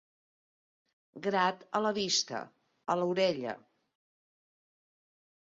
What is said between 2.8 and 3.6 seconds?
a l'orella.